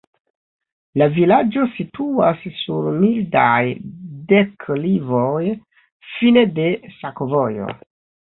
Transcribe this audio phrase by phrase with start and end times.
[0.99, 3.61] La vilaĝo situas sur mildaj
[4.33, 5.45] deklivoj,
[6.15, 7.69] fine de sakovojo.